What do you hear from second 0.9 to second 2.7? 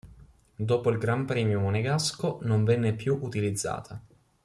gran premio monegasco non